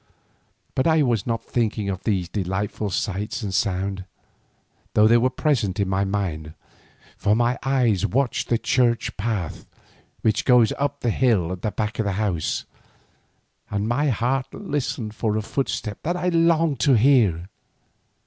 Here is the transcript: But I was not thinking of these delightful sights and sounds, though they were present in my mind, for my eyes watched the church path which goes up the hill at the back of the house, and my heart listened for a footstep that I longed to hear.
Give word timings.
But 0.73 0.87
I 0.87 1.03
was 1.03 1.27
not 1.27 1.43
thinking 1.45 1.87
of 1.87 2.01
these 2.05 2.27
delightful 2.27 2.89
sights 2.89 3.43
and 3.43 3.53
sounds, 3.53 4.01
though 4.95 5.05
they 5.07 5.17
were 5.19 5.29
present 5.29 5.79
in 5.79 5.87
my 5.87 6.05
mind, 6.05 6.55
for 7.17 7.35
my 7.35 7.59
eyes 7.61 8.03
watched 8.03 8.49
the 8.49 8.57
church 8.57 9.15
path 9.15 9.67
which 10.21 10.43
goes 10.43 10.71
up 10.79 11.01
the 11.01 11.11
hill 11.11 11.51
at 11.51 11.61
the 11.61 11.69
back 11.69 11.99
of 11.99 12.05
the 12.05 12.13
house, 12.13 12.65
and 13.69 13.87
my 13.87 14.07
heart 14.09 14.51
listened 14.55 15.13
for 15.13 15.37
a 15.37 15.43
footstep 15.43 15.99
that 16.01 16.17
I 16.17 16.29
longed 16.29 16.79
to 16.79 16.93
hear. 16.95 17.47